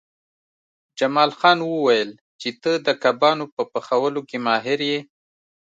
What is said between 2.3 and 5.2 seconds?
چې ته د کبابونو په پخولو کې ماهر یې